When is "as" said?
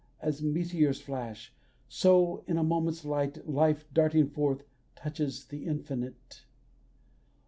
0.19-0.41